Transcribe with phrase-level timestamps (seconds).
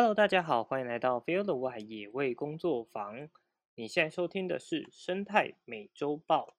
[0.00, 3.28] Hello，大家好，欢迎来到 Feel the w i 野味工作坊。
[3.74, 6.54] 你现在收听的是生态美洲豹。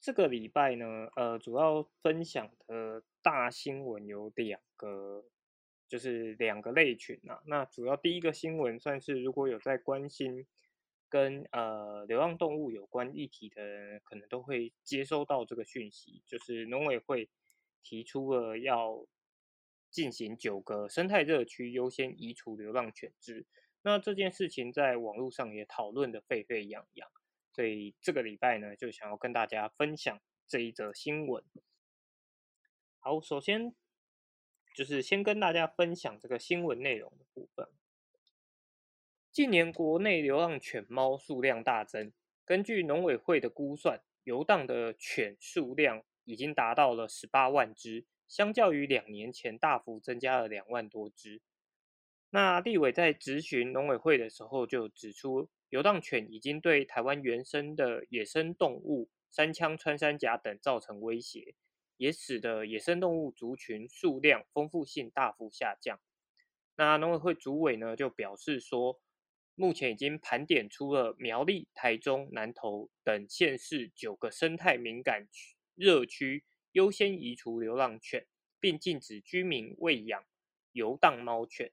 [0.00, 5.24] 这个礼拜呢，呃，主要分享的大新闻有两个，
[5.88, 7.42] 就是两个类群啊。
[7.46, 10.46] 那主要第一个新闻算是，如果有在关心
[11.08, 17.28] 跟呃流浪动物有关议题的人，可能都会接收到这个讯息，就是农委会
[17.82, 19.04] 提出了要
[19.98, 23.44] 进行九个生态热区优先移除流浪犬只。
[23.82, 27.10] 那这件事情在网络上也讨论的沸沸扬扬。
[27.52, 31.42] 所以这个礼拜呢，就想要跟大家分享这一则新闻。
[33.00, 33.74] 好，首先
[34.72, 37.66] 就是先跟大家分享这个新闻内容的部分。
[39.32, 42.12] 近年国内流浪犬猫数量大增，
[42.44, 51.40] 根据农委会的估算，游荡的犬数量已经达到了十八万只，相较于两年前大幅增加了两万多只。
[52.30, 55.50] 那立委在质询农委会的时候就指出。
[55.70, 61.54] 游荡犬已经对台湾原生的野生动物山羌、穿山甲等造成威胁，
[61.98, 66.00] 也使得野生动物族群数量丰富性大幅下降。
[66.74, 68.98] 那农委会主委呢就表示说，
[69.54, 76.44] 目前已经盘点出了苗栗、台中、南投等县市九个生态敏感区热区，
[76.78, 78.24] 优先移除流浪犬，
[78.60, 80.22] 并禁止居民喂养
[80.70, 81.72] 游荡猫犬。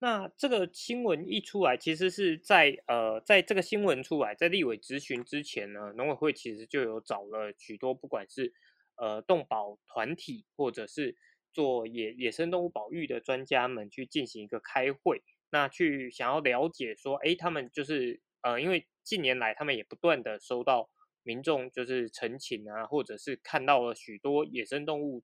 [0.00, 8.52] 那这个新闻一出来，其实是在呃，在这个新闻出来，在立委质询之前呢，农委会其实就有找了许多不管是
[8.96, 11.16] 呃动保团体，或者是
[11.52, 20.88] 做野野生动物保育的专家们去进行一个开会，那去想要了解说，哎，他们就是呃，因为近年来他们也不断的收到
[21.22, 25.22] 民众就是陈情啊，或者是看到了许多野生动物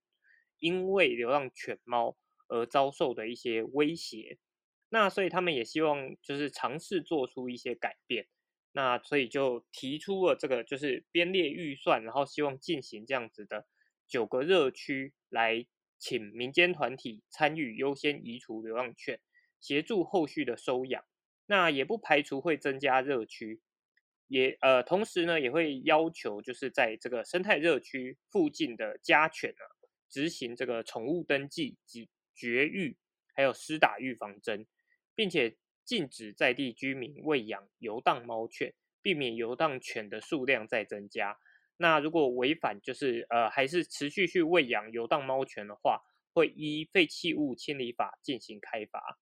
[0.58, 2.16] 因为流浪犬猫
[2.48, 4.38] 而遭受的一些威胁。
[4.88, 8.28] 那所以他们也希望就是尝试做出一些改变，
[8.72, 13.66] 那所以就提出了这个就是编列预算，然后希望进行这样子的
[14.06, 15.66] 九个热区来
[15.98, 19.18] 请民间团体参与优先移除流浪犬，
[19.60, 21.04] 协助后续的收养。
[21.46, 23.60] 那也不排除会增加热区，
[24.28, 29.64] 也呃同时呢也会要求就是在这个生态热区附近的家犬啊
[30.08, 32.96] 执行这个宠物登记及绝育，
[33.34, 34.66] 还有施打预防针。
[35.18, 41.38] 并且禁止在地居民喂养游荡猫犬，避免游荡犬的数量再增加。
[41.78, 46.02] 那如果违反，就是呃还是持续去喂养游荡猫犬的话，
[46.34, 49.18] 会依废弃物清理法进行开罚。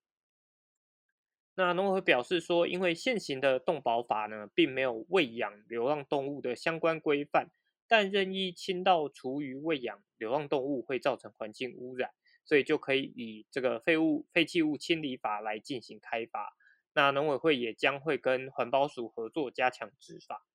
[1.56, 7.50] 那农委会表示说，因为现行的动保法呢，并没有喂养流浪动物的相关规范，
[7.86, 12.10] 但任意倾倒厨余喂养流浪动物会造成环境污染。
[12.46, 16.54] 所以就可以以这个废物废弃物清理法来进行开发。
[16.92, 20.46] 那农委会也将会跟环保署合作，加强执法。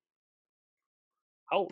[1.46, 1.68] 好，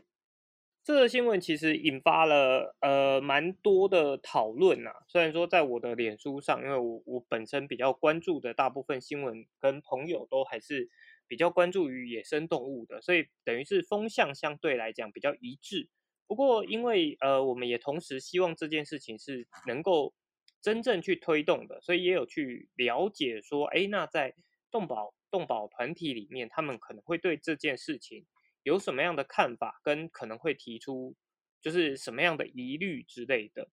[0.88, 4.92] 这个新闻其实引发了呃蛮多的讨论呐。
[5.06, 10.90] 虽然说在我的脸书上，因为我我本身比较关注的大部分新闻跟朋友都还是
[11.28, 15.90] 比较关注于野生动物的，所以等于是风向相对来讲比较一致。
[16.26, 20.14] 不过，因为呃，我们也同时希望这件事情是能够
[20.62, 24.34] 真正去推动的，所以也有去了解说，哎，那在
[24.72, 28.26] 动保动保团体里面，他们可能会对这件事情
[28.68, 31.16] 有什么样的看法，跟可能会提出
[31.62, 33.70] 就是什么样的疑虑之类的。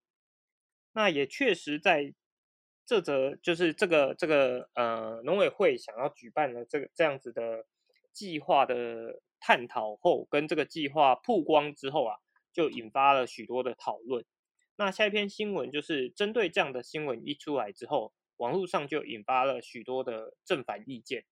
[0.93, 2.15] 那也确实在
[2.87, 7.67] 这则就是这个这个呃农委会想要举办的这个这样子的
[8.13, 12.17] 计划的探讨后，跟这个计划曝光之后啊。
[12.55, 14.25] 就引发了许多的讨论。
[14.77, 21.25] 那下一篇新闻就是针对这样的新闻一出来之后，网络上就引发了许多的正反意见，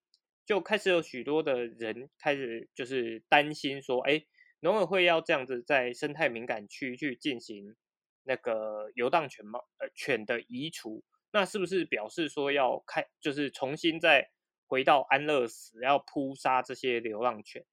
[0.45, 4.25] 就开始有许多的人开始就是担心说，哎，
[4.61, 7.77] 农委会要这样子在生态敏感区去进行
[8.25, 14.31] 那个游荡犬猫呃犬的移除，那是不是表示说要开就是重新再
[14.67, 17.65] 回到安乐死，要扑杀这些流浪犬？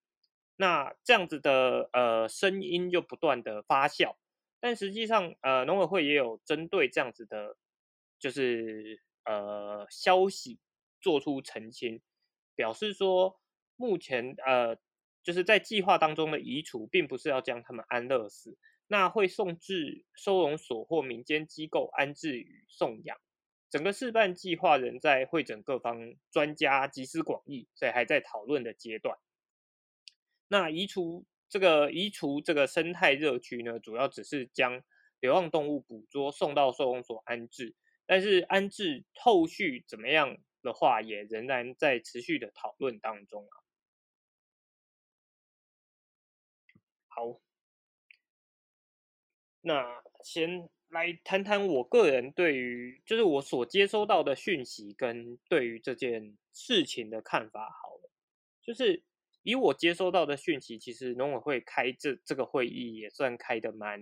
[0.56, 4.16] 那这样子的呃声音就不断的发酵，
[4.60, 7.56] 但实际上呃农委会也有针对这样子的，
[8.19, 10.60] 就是呃消息
[11.00, 12.01] 做出澄清，
[12.59, 13.39] 表示说
[13.77, 14.75] 目前呃
[15.23, 18.57] 就是在计划当中的移除，并不是要将他们安乐死，
[18.88, 23.17] 那会送至收容所或民间机构安置与送养，
[23.69, 29.17] 整个示范计划仍在会诊各方专家集思广益，所以还在讨论的阶段。
[30.50, 34.83] 那移除这个移除这个生态热区呢，主要只是将
[35.21, 37.73] 流浪动物捕捉送到收容所安置，
[38.06, 43.56] 但是安置后续怎么样的话，也仍然在持续的讨论当中啊。
[47.07, 47.41] 好，
[49.61, 57.69] 那先来谈谈我个人对于，就是我所接收到的讯息跟对于这件事情的看法。
[57.69, 58.09] 好了，
[58.61, 59.03] 就是
[59.44, 64.01] 以我接收到的讯息，其实农委会开这这个会议也算开的蛮，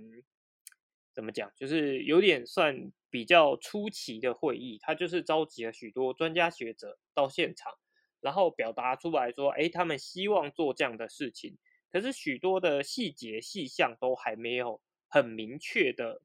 [1.17, 4.77] 怎么讲，就是有点算比较出奇的会议。
[4.79, 7.73] 他就是召集了许多专家学者到现场，
[8.21, 11.57] 然后表达出来说，哎，他们希望做这样的事情。
[11.91, 16.21] 可是许多的细节细项都还没有很明确的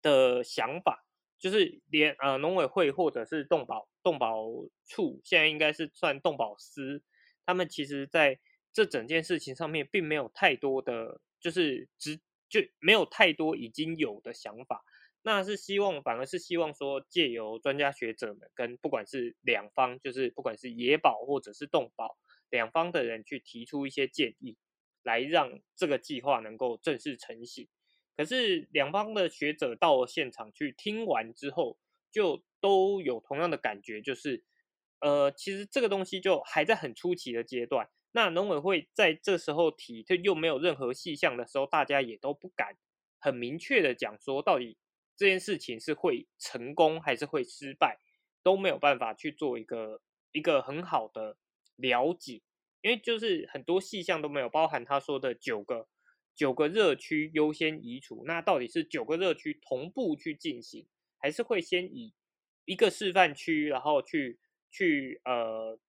[0.00, 1.04] 的想法，
[1.38, 4.46] 就是连呃农委会或者是动保动保
[4.86, 7.02] 处，现在应该是算动保司，
[7.44, 8.40] 他们其实在
[8.72, 12.18] 这整件事情上面并没有太多的，就是只
[12.48, 14.84] 就没有太多已经有的想法，
[15.22, 22.16] 那是希望反而是希望说借由专家学者们跟不管是两方，就是不管是野保或者是动保。
[22.50, 24.56] 两方的人去提出一些建议，
[25.02, 27.68] 来让这个计划能够正式成型。
[28.16, 31.78] 可是两方的学者到了现场去听完之后，
[32.12, 34.44] 就都有同样的感觉，就是
[35.00, 37.88] 呃，其实这个东西就还在很初期的阶段。
[38.16, 42.76] 那农委会在这时候提，它又没有任何细项的时候，大家也都不敢
[43.18, 44.78] 很明确的讲说，到底
[45.16, 47.98] 这件事情是会成功还是会失败，
[48.44, 50.00] 都没有办法去做一个
[50.30, 51.36] 一个很好的。
[51.74, 52.40] 了解，
[52.82, 55.88] 因为就是很多细项都没有包含他说的九个
[56.36, 60.86] 九个热区优先移除，那到底是九个热区同步去进行，
[61.18, 62.14] 还是会先以
[62.64, 64.38] 一个示范区，然后去
[64.70, 65.80] 去呃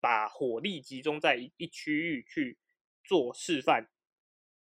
[0.00, 2.58] 把火力集中在一一区域去
[3.04, 3.88] 做示范，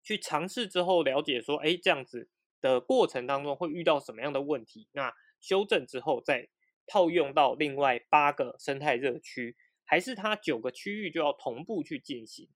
[0.03, 2.29] 去尝试之后了解说，哎，这样子
[2.61, 4.89] 的过程当中会遇到什么样的问题？
[4.93, 6.49] 那修正之后再
[6.87, 9.57] 套用到另外八个生态热区。
[9.91, 12.47] 还是它九个区域就要同步去进行。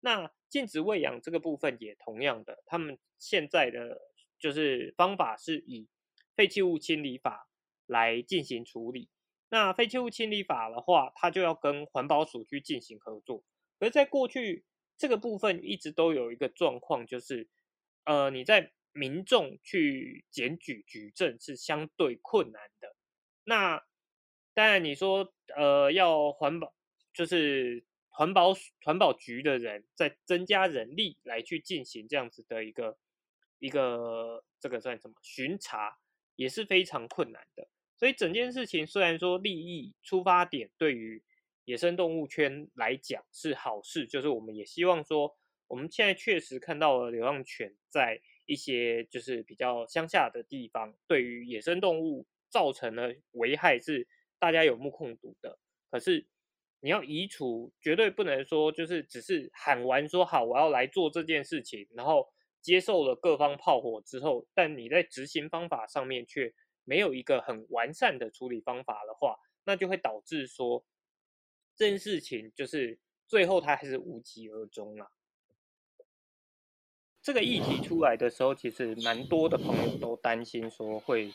[0.00, 4.00] 那禁止喂养这个部分也同样的，他们现在的
[4.38, 5.86] 就是方法是以
[6.34, 7.50] 废弃物清理法
[7.84, 9.10] 来进行处理。
[9.50, 13.44] 那废弃物清理法的话，它就要跟环保署去进行合作。
[13.80, 14.64] 而在过去
[14.96, 17.48] 这个部分一直都有一个状况，就是
[18.04, 22.94] 呃你在民众去检举举证是相对困难的。
[23.44, 23.82] 那
[24.54, 26.74] 当然，你说呃要环保，
[27.12, 28.52] 就是环保
[28.82, 32.98] 环保局的人在增加人力来去进行这样子的一个
[33.58, 35.98] 一个这个算什么巡查，
[36.36, 37.68] 也是非常困难的。
[38.00, 41.22] 所以整件事情虽然说利益出发点对于
[41.66, 45.36] 野生动物圈来讲是好事，就是我们也希望说，
[45.68, 54.08] 我们现在确实看到了流浪犬在一些就是比较乡下的地方，对于野生动物造成了危害是。
[54.42, 55.58] 大家有目共睹的，
[55.90, 56.26] 可是
[56.80, 62.26] 你要移除，绝对不能说就是只是喊完说好我要来做这件事情，然后
[62.62, 66.54] 接受了各方炮火之后，但你在执行方法上面却
[66.84, 70.84] 没有一个很完善的处理方法的话，那就会导致说
[71.76, 75.10] 这件事情就是最后它还是无疾而终了。
[77.22, 81.30] 这个议题出来的时候，其实蛮多的朋友都担心说会，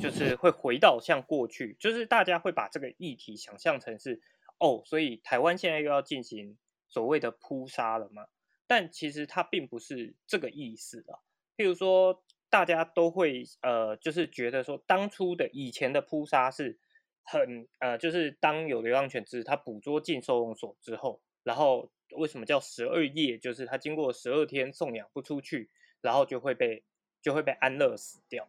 [0.00, 4.20] 就是会回到像过去，就是大家会把这个议题想象成是
[4.58, 6.58] 哦，所以台湾现在又要进行
[6.88, 8.26] 所谓的扑杀了吗？
[8.66, 11.18] 但其实它并不是这个意思啊。
[11.56, 12.22] 譬如说，
[12.54, 16.78] 大家都会呃，就是觉得说当初的以前的扑杀是
[17.24, 21.90] 很呃，就是当有流浪犬只它捕捉进收容所之后，然后。
[22.16, 23.36] 为什么叫十二夜？
[23.38, 25.68] 就是它经过十二天送养不出去，
[26.00, 26.84] 然后就会被
[27.20, 28.48] 就会被安乐死掉。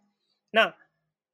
[0.52, 0.78] 那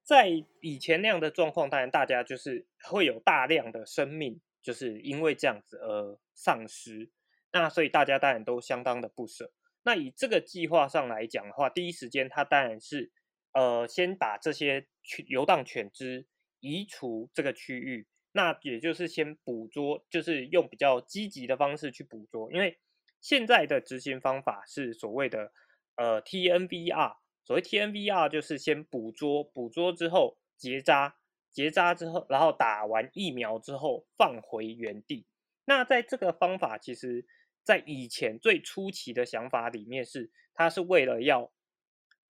[0.02, 0.30] 在
[0.62, 7.10] 以前那样的状况，当然大家就是会有大量的生命，就是因为这样子而丧失。
[7.52, 9.52] 那所以大家当然都相当的不舍。
[9.84, 13.12] 那以这个计划上来讲的话，第一时间它当然是
[13.54, 16.28] 呃先把这些去游荡犬只
[16.60, 18.08] 移除这个区域。
[18.34, 22.80] 那也就是先捕捉，就是用比较积极的方式去捕捉，因为
[23.20, 25.52] 现在的执行方法是所谓的
[25.98, 31.18] 呃 TNVR，所谓 TNVR 就是先捕捉，捕捉之后结扎，
[31.52, 35.26] 结扎之后，然后打完疫苗之后放回原地。
[35.66, 37.26] 那在这个方法，其实
[37.64, 41.52] 在以前最初期的想法里面是，它是为了要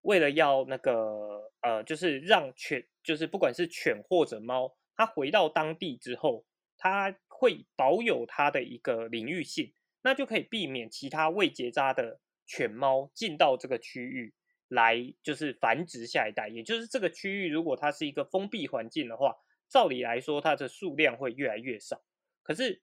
[0.02, 4.76] 为了要那个呃，就是让犬，就是不管是犬或者猫。
[4.94, 6.44] 它回到当地之后，
[6.76, 9.72] 它会保有它的一个领域性，
[10.02, 14.34] 那就可以避免其他未结扎的犬猫进到这个区域，
[14.68, 19.34] 来就是繁殖下一代，也就是这个区域如果它是一个封闭环境的话，
[19.68, 22.02] 照理来说它的数量会越来越少。
[22.42, 22.82] 可是，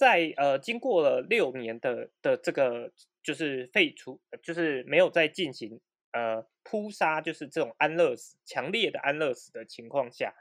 [0.00, 2.90] 在呃经过了六年的的这个
[3.22, 5.78] 就是废除，就是没有再进行
[6.12, 10.34] 呃扑杀，就是这种安乐死强烈的安乐死的情况下，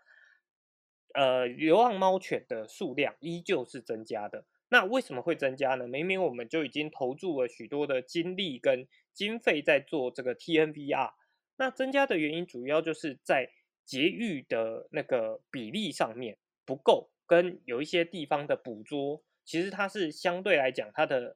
[1.14, 4.46] 呃流浪猫犬的数量依旧是增加的。
[4.70, 5.90] 那为什么会增加呢？
[5.90, 11.12] 明明我们就已经投注了许多的精力跟经费在做这个 TNVR，
[11.58, 13.52] 那增加的原因主要就是在
[13.84, 21.36] 节育的那个比例上面不够，跟有一些地方的捕捉，其实它是相对来讲它的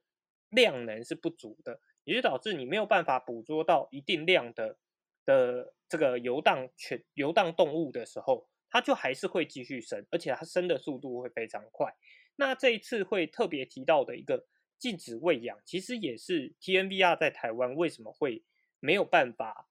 [0.50, 4.78] 量能是不足的，也就导致你没有办法捕捉到一定量的
[5.26, 11.92] 的这个游荡犬、游荡动物的时候，它就还是会继续生，而且它生的速度会非常快。
[12.36, 14.46] 那这一次会特别提到的一个
[14.78, 18.44] 禁止喂养，其实也是 TNVR 在台湾为什么会
[18.78, 19.68] 没有办法，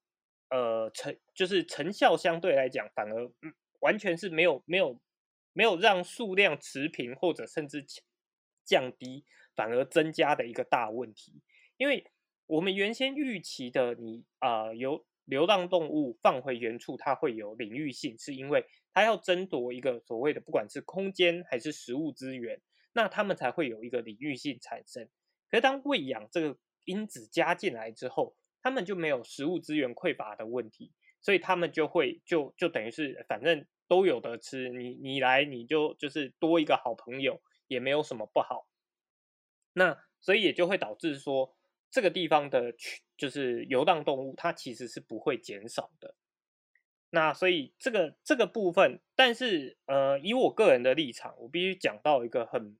[0.50, 3.32] 呃成就是成效相对来讲反而
[3.80, 5.00] 完全是没有没有
[5.54, 7.86] 没有让数量持平或者甚至
[8.64, 11.40] 降低，反而增加的一个大问题。
[11.76, 12.06] 因为
[12.46, 22.60] 我们原先预期的你啊由流浪动物放回原处，它会有领域性，是因为它要争夺一个所谓的不管是空间还是食物资源，
[22.92, 25.08] 那它们才会有一个领域性产生。
[25.50, 30.92] 可是当喂养这个因子加进来之后，它们就没有食物资源匮乏的问题，
[31.22, 38.66] 所以它们就会就就等于是反正都有得吃，你你来你就就是多一个好朋友，也没有什么不好。
[39.72, 41.54] 那所以也就会导致说。
[41.90, 42.74] 这个地方的
[43.16, 46.16] 就是游荡动物，它其实是不会减少的。
[47.10, 52.76] 那所以这个这个部分，但是呃，以我个人的立场，我必须讲到一个很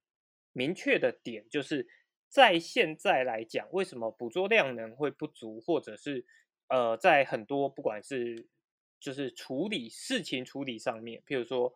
[0.52, 1.86] 明确的点，就是
[2.28, 6.26] 在现在来讲，为什么捕捉量能会不足，或者是
[6.66, 8.48] 呃，在很多不管是
[8.98, 11.72] 就是处理事情处理上面，譬如说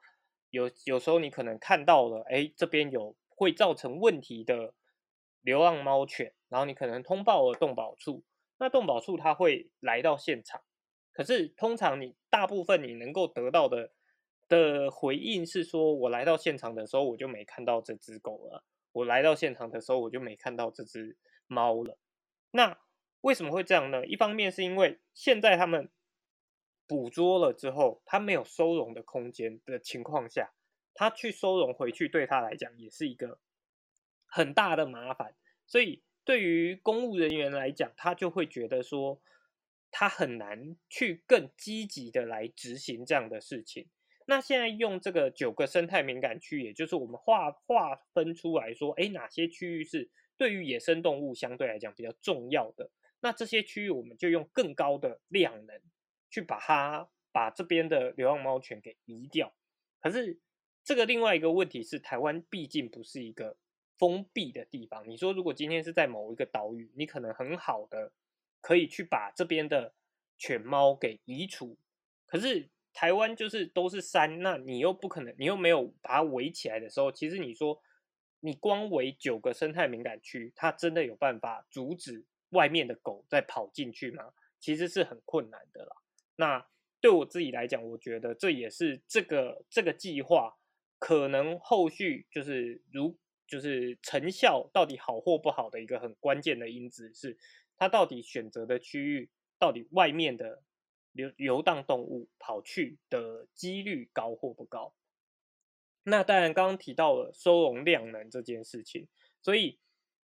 [0.50, 4.74] 有有时候你可能看到了，哎，这边有会造成问题的。
[5.42, 8.24] 流浪猫犬，然后你可能通报了动保处，
[8.58, 10.60] 那动保处他会来到现场，
[11.12, 13.92] 可是通常你大部分你能够得到的
[14.48, 21.96] 的回应是说，我来到现场的时候我就没看到这只狗了，我来到现场的时候我就没看到这只猫了。
[22.50, 22.76] 那
[23.20, 24.04] 为什么会这样呢？
[24.04, 25.88] 一方面是因为现在他们
[26.88, 30.50] 捕捉了之后，他没有收容的空间的情况下，
[30.94, 33.38] 他去收容回去对他来讲也是一个。
[34.30, 35.34] 很大的麻烦，
[35.66, 39.22] 所以对于公务人员来讲，他就会觉得说，
[39.90, 43.88] 他很难去更积极的来执行这样的事情。
[44.26, 52.90] 那现在用这个九个生态敏感区，也就是我们划划分出来说，哎，哪些区域是对于野生动物相对来讲比较重要的？
[53.20, 55.80] 那这些区域我们就用更高的量能
[56.30, 59.54] 去把它把这边的流浪猫犬给移掉。
[60.00, 60.38] 可是
[60.84, 63.56] 这个另外一个问题是，台湾毕竟不是一个。
[63.98, 68.12] 封闭的地方，你说如果今天是在某一个岛屿，你可能很好的
[68.60, 69.92] 可以去把这边的
[70.36, 71.76] 犬猫给移除。
[72.24, 77.82] 可是台湾就是都是山，那你又不可能，你又没有把它围起来的时候，其实你说
[78.38, 84.32] 你光围九个生态敏感区，它真的有办法阻止外面的狗再跑进去吗？
[84.60, 85.96] 其实是很困难的啦。
[86.38, 86.66] 那
[87.00, 90.56] 对我自己来讲，我觉得这也是这个这个计划
[90.98, 93.18] 可能后续就是如。
[93.50, 97.38] 就是成效到底好或不好的一个很关键的因子，是
[97.78, 100.62] 它到底选择的区域，到底外面的
[101.12, 104.92] 游游荡动物跑去的几率高或不高。
[106.02, 109.08] 那当然，刚刚提到了收容量能这件事情，
[109.40, 109.78] 所以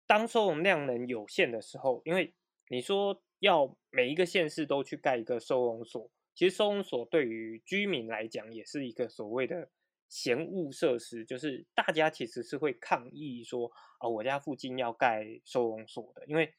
[0.05, 2.33] 当收容量能有限的时候，因为
[2.67, 9.69] 你说要每一个县市都去盖一个收容所，其实收容所对于居民来讲也是一个所谓的。
[10.07, 16.53] 嫌恶设施就是大家其实是会抗议说啊，我家附近要盖收容所的，因为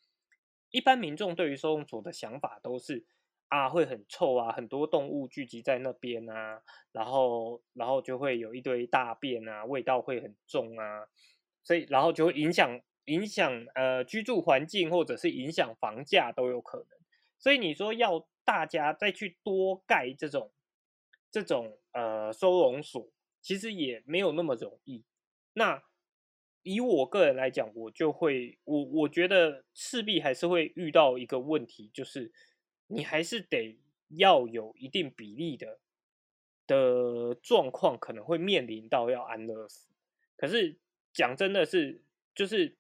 [0.71, 3.07] 一般民众对于收容所的想法都是
[3.49, 11.07] 啊，会很臭啊，很多动物聚集在那边啊，然后然后就会有一堆大便啊，味道会很重啊，
[11.63, 16.99] 所以然后就会影响影响呃居住环境或者是影响房价都有可能，
[17.39, 20.53] 所以你说要大家再去多盖这种
[21.33, 23.11] 这种呃收容所。
[23.43, 25.05] 其实也没有那么容易。
[25.53, 25.81] 那
[26.65, 32.33] 以我个人来讲，我就会我我觉得势必还是会遇到一个问题，就是
[32.89, 35.79] 你还是得要有一定比例的
[36.67, 39.93] 的状况，可能会面临到要安乐死。
[40.37, 40.77] 可是
[41.13, 42.03] 讲真的是，
[42.35, 42.77] 就是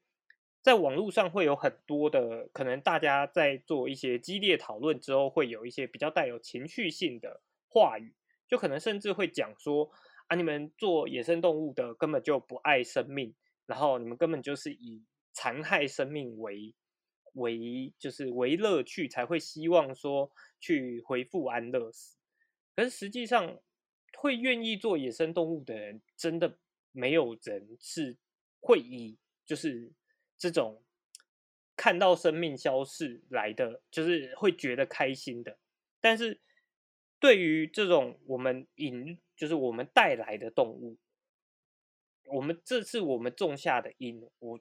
[0.66, 8.12] 在网络上会有很多的，可能大家在做一些激烈讨论之后，会有一些比较带有情绪性的话语，
[8.48, 9.88] 就可能甚至会讲说
[10.26, 13.32] 啊，你们做野生动物的根本就不爱生命，
[13.66, 16.74] 然后你们根本就是以残害生命为
[17.34, 22.16] 为就是为乐趣，才会希望说去回复安乐死。
[22.74, 23.60] 可是实际上，
[24.18, 26.58] 会愿意做野生动物的人，真的
[26.90, 28.18] 没有人是
[28.58, 29.92] 会以就是。
[30.38, 30.82] 这种
[31.76, 35.58] 看到生命消逝来的，就是会觉得开心的。
[36.00, 36.40] 但是，
[37.18, 40.96] 对于这种我们引，就是我们带来的动物，
[42.26, 44.28] 我们这次我们种下的因。
[44.38, 44.60] 我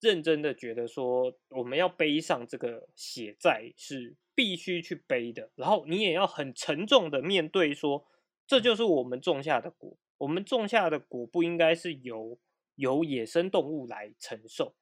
[0.00, 5.50] 认真的觉得说，我们要背上这个血债是必须去背的。
[5.54, 8.06] 然后，你也要很沉重的面对说，
[8.46, 9.96] 这就是我们种下的果。
[10.18, 12.38] 我们种下的果不应该是由
[12.76, 14.74] 由野生动物来承受。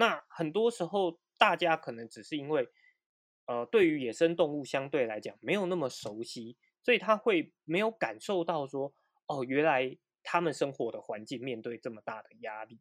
[0.00, 2.68] 那很多时候，大家可能只是因为，
[3.46, 8.94] 呃，对于野生动物相对来讲没有那么熟悉，所以他会没有感受到说，
[9.26, 12.78] 哦，原来他们生活的环境面对这么大的压力。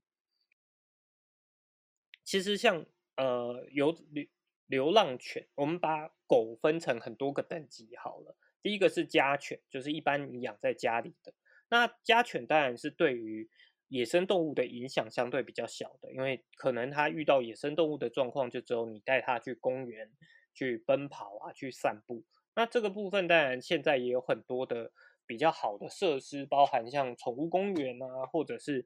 [2.23, 4.27] 其实像呃，有流
[4.67, 8.37] 流浪犬，我们把狗分成很多个等级好了。
[8.61, 11.33] 第一个是家犬，就是一般你养在家里的。
[11.69, 13.49] 那家犬当然是对于
[13.89, 20.11] 野生动物的影响相对比较小的，因为可能它遇到野生动物的状况，就只有你带它去公园
[20.53, 22.25] 去奔跑啊，去散步。
[22.55, 24.91] 那这个部分当然现在也有很多的
[25.25, 28.85] 比较好的设施，包含像宠物公园啊，或者是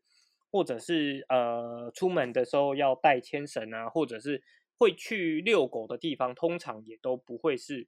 [0.51, 4.43] 或者是呃出门的时候要带牵绳啊，或者是
[4.77, 7.87] 会去遛狗的地方，通常也都不会是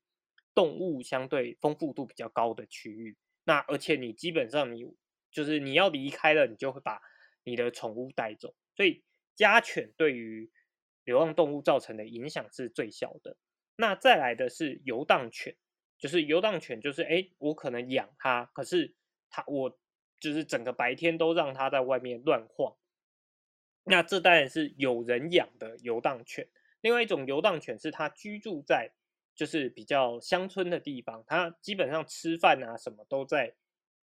[0.56, 3.18] 动物相对丰富度比较高的区域。
[3.44, 4.84] 那而且你基本上你。
[5.34, 7.02] 就是你要离开了，你就会把
[7.44, 9.04] 你的宠物带走，所以
[9.36, 10.50] 家犬对于
[11.04, 13.36] 流浪动物造成的影响是最小的。
[13.76, 15.58] 那再来的是游荡犬，
[15.98, 18.94] 就是游荡犬，就是哎，我可能养它，可是
[19.30, 19.78] 它我
[20.20, 22.78] 就是整个白天都让它在外面乱晃。
[23.86, 26.48] 那这当然是有人养的游荡犬。
[26.82, 28.92] 另外一种游荡犬是它居住在
[29.36, 33.56] 就是比较乡村的地方，它基本上吃饭啊什么都在。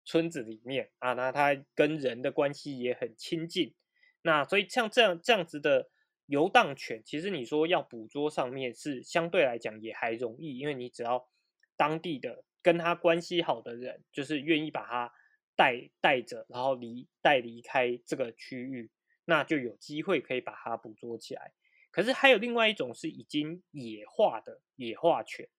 [0.07, 3.75] 村子里面啊，那它跟人的关系也很亲近，
[4.21, 5.89] 那所以像这样这样子的
[6.27, 11.27] 游荡犬，其实你说要捕捉上面是相对来讲也还容易，因为你只要
[11.75, 15.13] 当地的跟他关系好的人，就是愿意把它
[15.57, 18.89] 带带着，然后离带离开这个区域，
[19.25, 21.51] 那就有机会可以把它捕捉起来。
[21.91, 25.49] 可是还有另外一种是已经野化的野化犬，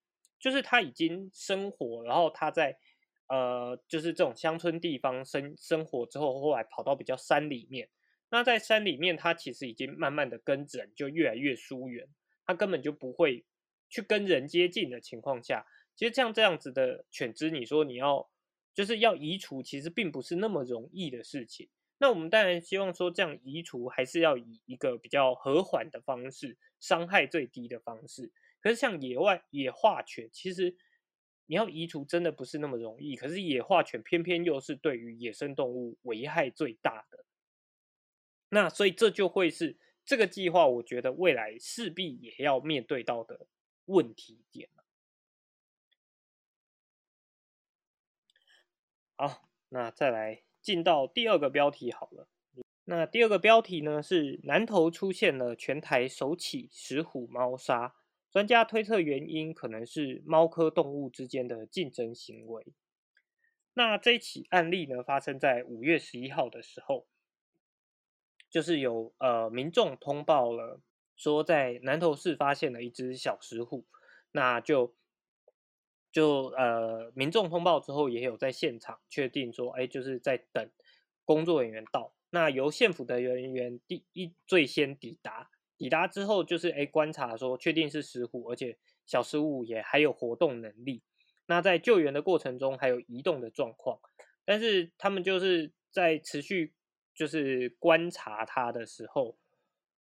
[0.40, 2.78] 就是它已经生活，然后它在。
[3.28, 7.90] 呃，就是这种乡村地方生生活之后，后来跑到比较山里面。
[8.30, 12.08] 那在山里面，它其实已经慢慢的跟人就越来越疏远，
[12.46, 13.44] 它根本就不会
[13.90, 18.30] 去跟人接近的情况下，其实像这样子的犬只，你说你要
[18.72, 21.68] 就是要移除，其实并不是那么容易的事情。
[21.98, 28.32] 那我们当然希望说，这样移除还是要以一个比较和缓的方式，伤害最低的方式。
[28.60, 30.76] 可是像野外野化犬，其实。
[31.50, 37.24] 你要移除真的不是那么容易，可是野化犬偏偏又是对于野生动物危害最大的，
[38.50, 43.46] 那所以这就会是这个计划，我觉得未来势必也要面对到的
[43.86, 44.68] 问题点
[49.16, 52.28] 好，那再来进到第二个标题好了。
[52.84, 57.94] 那第二个标题呢是南投出现了全台首起石虎猫杀。
[58.30, 62.66] 专家推测原因可能是猫科动物之间的竞争行为。
[63.74, 67.06] 那这起案例呢，发生在五月十一号的时候，
[68.50, 70.80] 就是有呃民众通报了，
[71.16, 73.86] 说在南投市发现了一只小石虎。
[74.32, 74.94] 那就
[76.12, 80.68] 就呃民众通报之后，也有在现场确定说，哎，就是在等
[81.24, 82.12] 工作人员到。
[82.30, 85.50] 那由县府的人员第一最先抵达。
[85.78, 91.02] 抵达之后，就是哎观察说，确定是石虎，而且小石虎也还有活动能力。
[91.46, 94.00] 那在救援的过程中，还有移动的状况。
[94.44, 96.74] 但是他们就是在持续
[97.14, 99.38] 就是观察它的时候，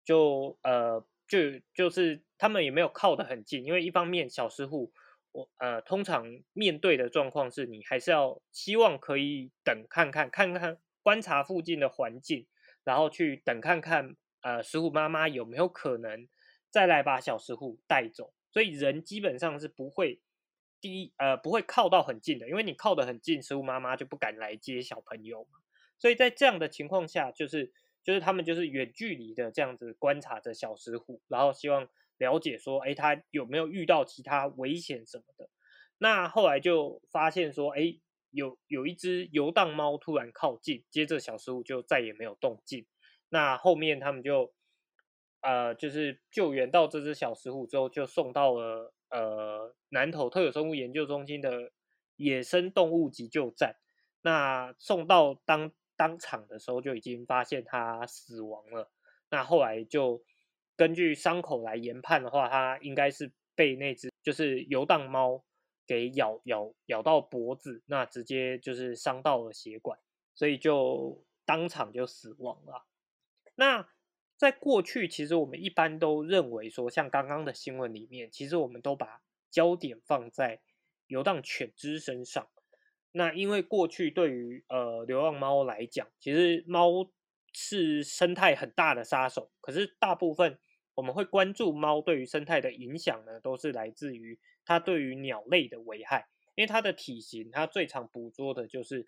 [0.04, 1.38] 就呃就
[1.74, 4.92] 就是他们也没有靠得很近，因为一方面小石虎，
[5.32, 12.46] 我呃通常面对的状况是你还是要希望可以等看看看看观察附近的环境，
[12.84, 14.18] 然后去等看看。
[14.42, 16.28] 呃，石虎妈妈有没有可能
[16.70, 18.34] 再来把小石虎带走？
[18.52, 20.22] 所以人基本上是不会
[20.82, 25.60] 第一呃不会靠到很近的，因为你靠得很近，石虎妈妈就不敢来接小朋友嘛。
[25.98, 27.72] 所以在这样的情况下，就是
[28.04, 35.50] 就是他们就是远距离的这样子观察着小石虎，然后希望了解说，哎，它有没有遇到其他危险什么的。
[36.00, 38.00] 那后来就发现说，哎，
[38.32, 42.88] 有有一只游荡猫突然靠近，接着小石虎就再也没有动静。
[43.34, 44.54] 那后面他们就，
[45.40, 51.72] 呃，就是救援到这只小石虎之后，就送到了呃南投特有生物研究中心的
[52.18, 53.78] 野生动物急救站。
[54.22, 58.92] 那送到当当场的时候，就已经发现它死亡了。
[59.30, 60.22] 那后来就
[60.76, 65.42] 根据伤口来研判的话，它应该是被那只就是游荡猫
[65.88, 69.98] 给咬咬咬到脖子，那直接就是伤到了血管，
[70.36, 72.86] 所以就当场就死亡了。
[73.56, 73.90] 那
[74.38, 80.62] 在过去，其实我们一般都认为说，像刚刚的新闻里面，其实我们都把焦点放在
[81.08, 82.48] 游荡犬只身上。
[83.12, 87.12] 那因为过去对于呃流浪猫来讲，其实猫
[87.54, 89.52] 是生态很大的杀手。
[89.62, 90.58] 可是大部分
[90.96, 96.30] 我们会关注猫对于生态的影响呢，都是来自于它对于鸟类的危害。
[96.56, 99.06] 因为它的体型，它最常捕捉的就是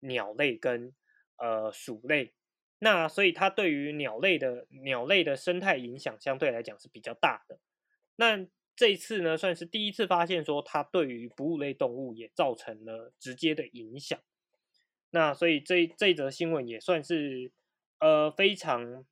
[0.00, 0.92] 鸟类跟
[1.36, 2.34] 呃鼠类。
[2.78, 7.58] 那所以它对于鸟类的鸟类的生态影响相对来讲是比较大的。
[8.16, 14.18] 那这一次呢，算是第一次发现说它对于哺乳类动物也造成了直接的影响。
[15.10, 17.52] 那所以这这则新闻也算是
[18.00, 19.04] 呃非常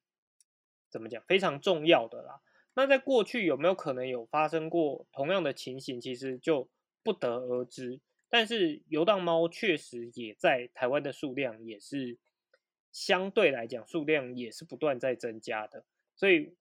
[0.90, 2.40] 怎么讲非常重要的啦。
[2.74, 6.68] 那在过去有没有可能有发生过同样的情形，其实就
[7.02, 8.00] 不得而知。
[8.28, 12.18] 但是游荡猫确实也在台湾的数量也是
[12.92, 16.54] 相对来讲数量也是不断在增加的，所以。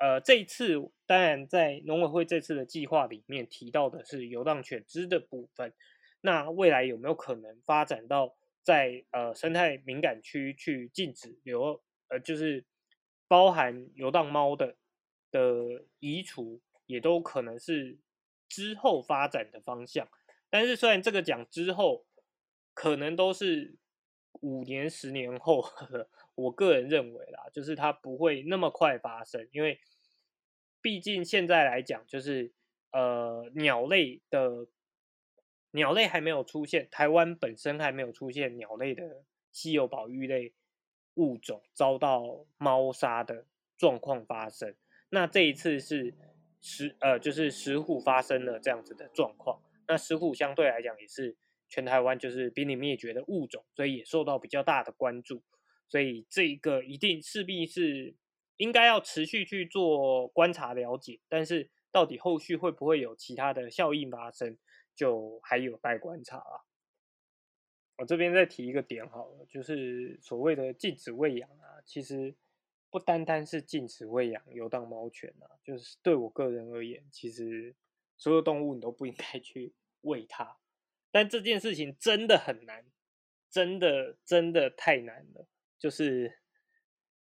[0.00, 0.74] 呃，这一次
[1.06, 5.72] 当然在农委会这次的计划里面提到的是游荡犬只的部分，
[6.20, 12.64] 那未来有没有可能发展到在呃生态敏感区去禁止流呃就是
[13.26, 14.76] 包含游荡猫的
[15.32, 17.98] 的移除，也都可能是
[18.48, 20.08] 之后发展的方向。
[20.48, 22.06] 但是虽然这个讲之后
[22.72, 23.74] 可能都是
[24.42, 25.64] 五年十年后。
[26.38, 29.80] 我个人认为啦，就是它不会那么快发生，因为
[30.80, 32.52] 毕竟现在来讲，就是
[32.92, 34.68] 呃鸟类的
[35.72, 40.54] 鸟类还没有出现，台湾本身还没有出现鸟类的稀有保育类
[41.14, 43.46] 物种遭到猫杀的
[43.76, 44.76] 状况发生。
[45.10, 46.14] 那这一次是
[46.60, 51.36] 石呃就是石虎发生了这样子的状况，那石虎相对来讲也是
[51.68, 55.42] 全台湾就是濒临灭绝的物种，所以也受到比较大的关注。
[55.88, 58.14] 所以这个一定势必是
[58.56, 64.58] 应该要持续去做观察了解，但是到底后续会不会有其他的效应发生，
[64.94, 66.66] 就还有待观察啊。
[67.96, 72.34] 我这边再提一个点好了，就是所谓的禁止喂养啊，其实
[72.90, 77.74] 不单单是禁止喂养游荡猫犬啊，就是对我个人而言，其实
[78.16, 80.58] 所有动物你都不应该去喂它，
[81.10, 82.84] 但这件事情真的很难，
[83.50, 85.46] 真的真的太难了。
[85.78, 86.38] 就是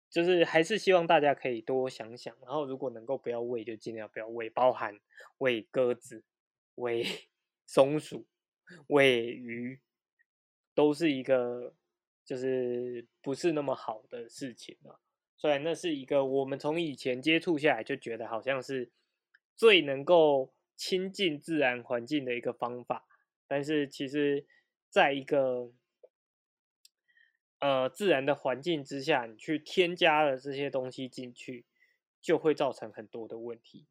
[0.10, 5.00] 就是还是希望大家可以多想想，然后如果能够不要喂，就尽量不要喂，包含
[5.40, 6.24] 喂鸽子、
[6.76, 7.04] 喂
[7.66, 8.28] 松鼠、
[8.88, 9.82] 喂鱼，
[10.76, 11.74] 都是一个
[12.24, 15.00] 就是不是那么好的事情啊。
[15.36, 18.92] 虽然那是一个我们从以前接触下来就觉得好像是
[19.56, 23.06] 最能够亲近自然环境的一个方法，
[23.48, 24.46] 但是其实
[24.90, 25.72] 在一个。
[27.60, 31.66] 呃，自然的环境之下，你去添加了这些东西进去，
[32.22, 33.88] 就会造成很多的问题。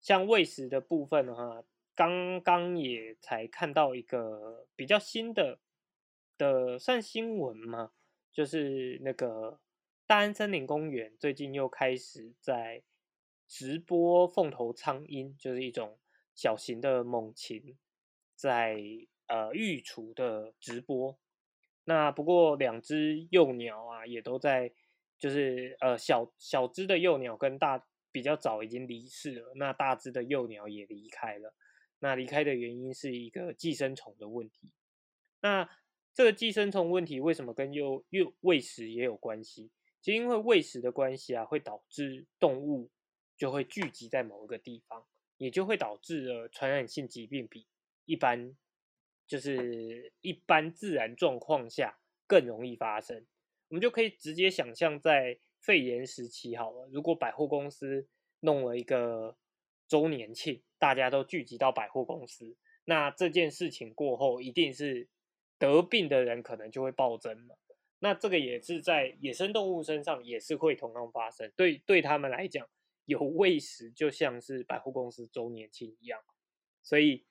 [0.00, 1.62] 像喂食的部分的话，
[1.94, 5.60] 刚刚也才看到一个比较新的
[6.36, 7.92] 的算新闻嘛，
[8.32, 9.60] 就是那个
[10.04, 12.82] 大安森林公园最近又开始在
[13.46, 15.96] 直播凤头苍鹰，就是一种
[16.34, 17.78] 小型的猛禽，
[18.36, 18.80] 在
[19.26, 21.18] 呃育雏的直播。
[21.84, 24.72] 那不过两只幼鸟啊，也都在，
[25.18, 31.54] 就是呃小小只的幼鸟跟大比较早已经离世了，那大只的幼鸟也离开了。
[31.98, 34.70] 那离开的原因是一个寄生虫的问题。
[35.40, 35.68] 那
[36.12, 39.70] 这个寄生虫问题为什么跟幼幼喂食也有关系？
[40.02, 42.90] 就因为喂食的关系啊，会导致动物
[43.36, 45.04] 就会聚集在某一个地方，
[45.36, 47.66] 也就会导致了传染性疾病比
[48.06, 48.56] 一般。
[49.28, 53.26] 就是一般自然状况下更容易发生，
[53.66, 58.06] 我们就可以直接想象，在肺炎时期好了，如果百货公司
[58.38, 59.36] 弄了一个
[59.88, 65.08] 周年庆，大家都聚集到百货公司，那这件事情过后，一定是
[65.58, 67.56] 得病的人可能就会暴增嘛。
[67.98, 71.52] 那这个也是在野生动物身上也是会同样发生。
[71.56, 72.64] 对对他们来讲，
[73.06, 76.22] 有喂食就像是百货公司周年庆一样，
[76.84, 77.25] 所以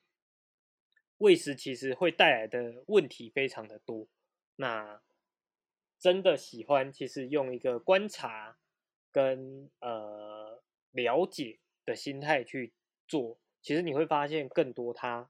[1.20, 4.08] 喂食其实会带来的问题非常的多。
[4.58, 5.02] 那
[6.00, 8.58] 真的喜欢，其实用一个观察
[9.12, 12.74] 跟呃了解的心态去
[13.08, 15.30] 做，其实你会发现更多它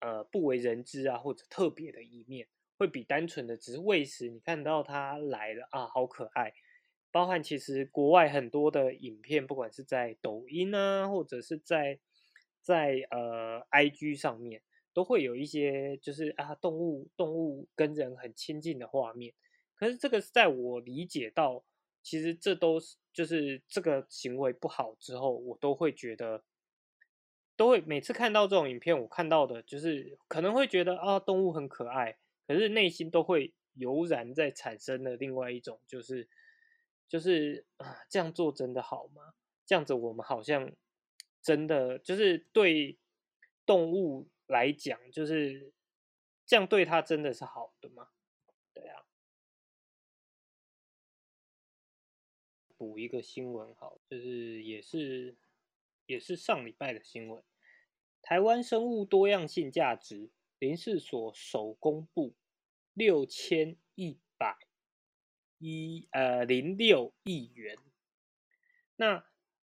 [0.00, 6.54] 呃不为人知啊或者特别的一面，会比单纯的只是喂食，你看到它来了啊，好可爱。
[7.10, 11.98] 包含其实国外很多的影片，不管是在抖音啊，或者是在
[12.60, 14.62] 在呃 IG 上面，
[14.98, 19.32] 都会有一些就是啊动物动物跟人很亲近的画面。
[19.76, 21.62] 可是这个在我理解到，
[22.02, 26.42] 其实这都是就是这个行为不好之后，我都会觉得，
[27.54, 36.28] 都会每次看到这种影片，我看到的就是可能会觉得啊动物很可爱，可是内心都会油然在产生的另外一种，就是
[37.06, 39.34] 就是啊这样做真的好吗？
[39.64, 40.72] 这样子我们好像
[41.40, 42.98] 真的就是对
[43.64, 45.72] 动物来讲，就是
[46.44, 48.08] 这样对他真的是好的吗？
[48.74, 49.04] 对啊。
[52.76, 55.36] 补一个新闻，好，就是也是
[56.06, 57.42] 也是上礼拜的新闻。
[58.22, 62.34] 台湾生物多样性价值林试所首公布
[62.92, 64.58] 六千一百
[65.58, 67.78] 一呃零六亿元。
[68.96, 69.24] 那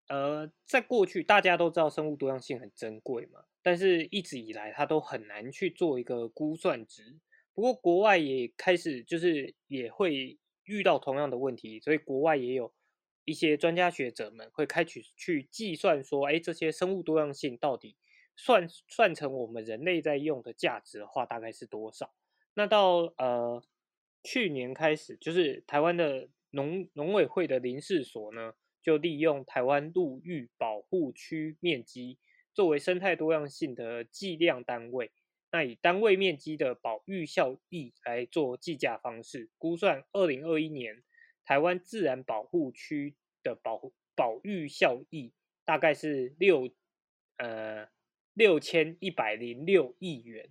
[0.08, 7.20] 呃，在过去大家都知道生物多样性很珍贵嘛，但是一直以来它都很难去做一个估算值。
[7.54, 12.74] 不过国外也开始就是也会遇到同样的问题，所以国外也有。
[13.30, 17.98] 一些专家学者们会开始去计算说，哎，这些生物多样性到底
[18.38, 22.14] 算算成我们人类在用的价值的话，大概是多少？
[22.54, 23.62] 那到呃
[24.24, 32.18] 去年开始，就是台湾的农农委会的林试所呢，就利用台湾陆域保护区面积
[32.58, 35.12] 作为生态多样性的计量单位，
[35.52, 41.04] 那以单位面积的保育效益来做计价方式，估算二零二一年。
[41.46, 45.34] 台湾自然保护区的保保育效益
[45.65, 46.72] 大概是六
[47.38, 47.88] 呃
[48.34, 50.50] 六千一百零六亿元，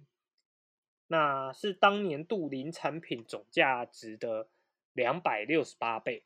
[1.09, 4.49] 那是当年度林产品总价值的
[4.93, 6.23] 两百六十八倍。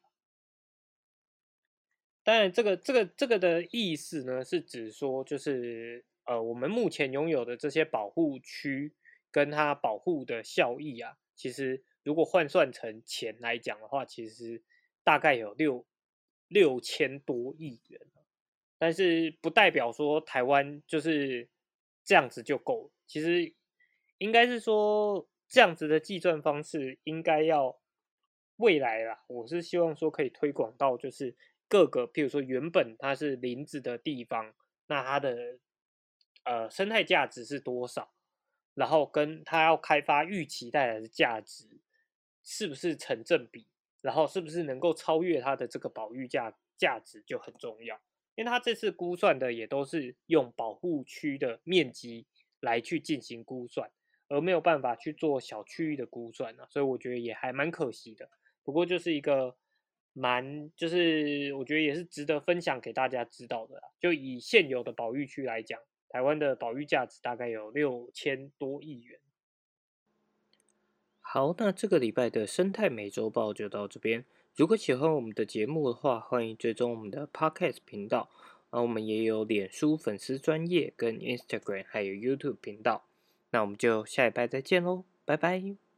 [2.30, 8.94] 当然，这个这个这个的意思呢，是指说就是呃我们目前拥有的这些保护区
[9.32, 11.82] 跟它保护的效益啊，其实。
[12.02, 14.62] 如果换算成钱来讲的话，其实
[15.04, 15.86] 大概有六
[16.48, 18.00] 六千多亿元，
[18.78, 21.46] 但是不代表说台湾就是
[22.02, 22.90] 这样子就够。
[23.06, 23.52] 其实
[24.16, 27.78] 应该是说这样子的计算方式应该要
[28.56, 31.36] 未来啦，我是希望说可以推广到就是
[31.70, 34.52] 各个，譬如说原本它是林子的地方，
[34.88, 35.58] 那它的
[36.44, 38.12] 呃生态价值是多少，
[38.74, 41.80] 然后跟它要开发预期带来的价值。
[42.42, 43.68] 是不是成正比？
[44.00, 48.00] 然后是不是能够超越它的这个保育价价值就很重要。
[48.34, 52.26] 因为它这次估算的也都是用保护区的面积
[52.60, 53.90] 来去进行估算，
[54.28, 58.30] 而没有办法去做小区域的估算呢，所以我觉得也还蛮可惜的。
[58.64, 59.54] 不过就是一个
[60.12, 63.82] 蛮，就是我觉得也是值得分享给大家知道的。
[63.98, 69.20] 就以现有的保育区来讲，台湾的保育价值大概有六千多亿元。
[71.20, 74.24] 好，那这个礼拜的生态美洲报就到这边。
[74.56, 78.28] 如果喜欢我们的节目的话，欢迎追踪我们的 Podcast 频道。
[78.70, 83.04] 啊，我们也有脸书粉丝专业跟 Instagram，还有 YouTube 频道。
[83.50, 85.89] 那我们就下礼拜再见喽，拜拜。